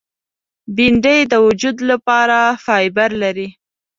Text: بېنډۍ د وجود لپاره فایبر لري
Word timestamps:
بېنډۍ 0.75 1.19
د 1.31 1.33
وجود 1.47 1.77
لپاره 1.89 2.39
فایبر 2.65 3.09
لري 3.23 3.47